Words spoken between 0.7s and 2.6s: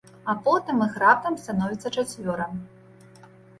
іх раптам становіцца чацвёра.